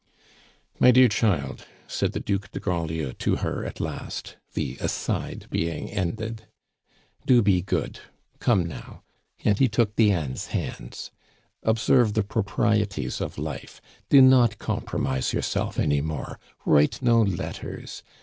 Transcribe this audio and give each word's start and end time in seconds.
"My 0.79 0.89
dear 0.89 1.07
child," 1.07 1.67
said 1.87 2.13
the 2.13 2.19
Duc 2.19 2.49
de 2.53 2.59
Grandlieu 2.59 3.13
to 3.13 3.35
her 3.35 3.63
at 3.63 3.79
last, 3.79 4.35
the 4.55 4.75
aside 4.81 5.45
being 5.51 5.91
ended, 5.91 6.47
"do 7.27 7.43
be 7.43 7.61
good! 7.61 7.99
Come, 8.39 8.67
now," 8.67 9.03
and 9.45 9.59
he 9.59 9.67
took 9.67 9.95
Diane's 9.95 10.47
hands, 10.47 11.11
"observe 11.61 12.15
the 12.15 12.23
proprieties 12.23 13.21
of 13.21 13.37
life, 13.37 13.79
do 14.09 14.23
not 14.23 14.57
compromise 14.57 15.33
yourself 15.33 15.77
any 15.77 16.01
more, 16.01 16.39
write 16.65 17.03
no 17.03 17.21
letters. 17.21 18.01